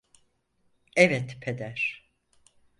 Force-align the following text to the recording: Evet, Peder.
Evet, 0.95 1.37
Peder. 1.41 2.09